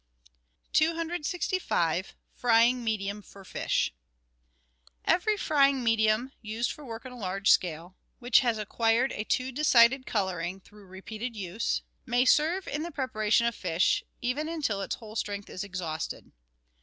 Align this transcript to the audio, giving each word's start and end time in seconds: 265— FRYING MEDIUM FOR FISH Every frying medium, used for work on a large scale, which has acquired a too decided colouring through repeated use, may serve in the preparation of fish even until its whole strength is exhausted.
265— 0.73 2.13
FRYING 2.33 2.83
MEDIUM 2.83 3.21
FOR 3.21 3.45
FISH 3.45 3.93
Every 5.05 5.37
frying 5.37 5.83
medium, 5.83 6.31
used 6.41 6.71
for 6.71 6.83
work 6.83 7.05
on 7.05 7.11
a 7.11 7.15
large 7.19 7.51
scale, 7.51 7.95
which 8.17 8.39
has 8.39 8.57
acquired 8.57 9.11
a 9.11 9.23
too 9.23 9.51
decided 9.51 10.07
colouring 10.07 10.59
through 10.59 10.87
repeated 10.87 11.35
use, 11.35 11.83
may 12.03 12.25
serve 12.25 12.67
in 12.67 12.81
the 12.81 12.89
preparation 12.89 13.45
of 13.45 13.53
fish 13.53 14.03
even 14.23 14.49
until 14.49 14.81
its 14.81 14.95
whole 14.95 15.15
strength 15.15 15.51
is 15.51 15.63
exhausted. 15.63 16.31